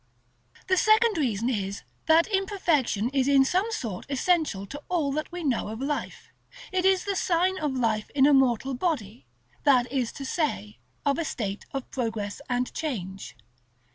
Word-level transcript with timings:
§XXV. 0.63 0.67
The 0.67 0.77
second 0.77 1.17
reason 1.19 1.47
is, 1.51 1.83
that 2.07 2.25
imperfection 2.29 3.09
is 3.09 3.27
in 3.27 3.45
some 3.45 3.71
sort 3.71 4.07
essential 4.09 4.65
to 4.65 4.81
all 4.89 5.11
that 5.11 5.31
we 5.31 5.43
know 5.43 5.67
of 5.67 5.79
life. 5.79 6.31
It 6.71 6.85
is 6.85 7.05
the 7.05 7.15
sign 7.15 7.59
of 7.59 7.73
life 7.77 8.09
in 8.15 8.25
a 8.25 8.33
mortal 8.33 8.73
body, 8.73 9.27
that 9.63 9.85
is 9.91 10.11
to 10.13 10.25
say, 10.25 10.79
of 11.05 11.19
a 11.19 11.23
state 11.23 11.67
of 11.71 11.87
progress 11.91 12.41
and 12.49 12.73
change. 12.73 13.35